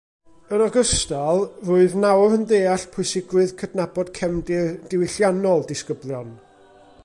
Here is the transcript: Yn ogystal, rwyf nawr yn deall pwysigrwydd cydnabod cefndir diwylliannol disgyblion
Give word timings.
Yn 0.55 0.61
ogystal, 0.67 1.41
rwyf 1.67 1.93
nawr 2.05 2.33
yn 2.37 2.47
deall 2.53 2.85
pwysigrwydd 2.95 3.53
cydnabod 3.61 4.11
cefndir 4.21 4.73
diwylliannol 4.95 5.63
disgyblion 5.75 6.33